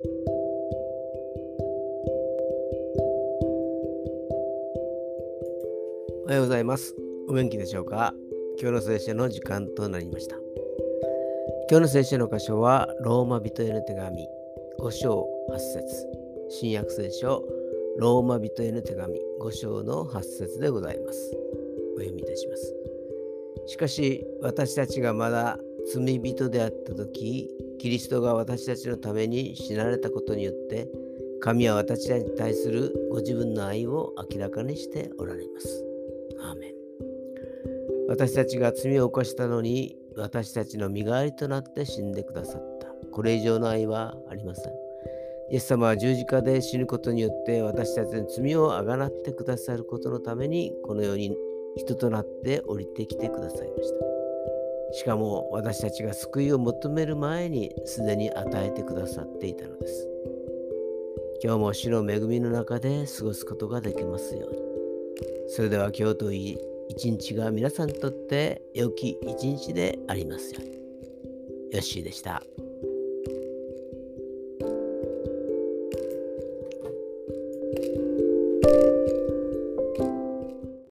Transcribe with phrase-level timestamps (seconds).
[0.00, 0.06] お
[6.28, 6.94] はようございます。
[7.28, 8.14] お元気でしょうか？
[8.60, 10.36] 今日の聖書の時間となりました。
[11.68, 14.28] 今日の聖書の箇所は、ローマ人への手紙
[14.78, 16.06] 5章8節
[16.48, 17.44] 新約聖書、
[17.98, 21.32] ローマ人への手紙5章の8節でございます。
[21.96, 22.72] お読みいたします。
[23.66, 25.58] しかし、私たちがまだ
[25.92, 30.88] 罪人であった時、キリストが私たちのために死なれたことによって、
[31.40, 35.84] 神は私たちに対するご自分の愛を明らかにしておられます。
[36.40, 36.74] アーメン
[38.08, 42.88] 私たちが罪を犯したのに私たちの身代わりとなって死んでくださった。
[43.12, 44.72] これ以上の愛はありません。
[45.50, 51.34] イエス様は十字架で死ぬことによって私たちの罪をあがなってくださることのためにこの世に
[51.76, 54.17] 人となって降りてきてくださいました。
[54.92, 60.08] しかも私たちが救いを求める前にすでに与えてくださっていたのです。
[61.42, 64.58] 今日も主の恵みの中で過ごすことができますように。
[65.48, 70.70] それでは今日といい一日が皆さんにとって良き一日でありますように。
[70.70, 70.78] よ
[71.74, 72.42] ッしーでした。